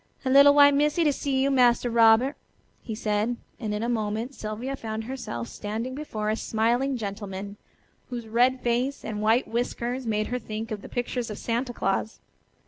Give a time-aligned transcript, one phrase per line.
[0.25, 2.35] "A little white missy to see you, Massa Robert,"
[2.81, 7.55] he said, and in a moment Sylvia found herself standing before a smiling gentleman,
[8.09, 12.19] whose red face and white whiskers made her think of the pictures of Santa Claus.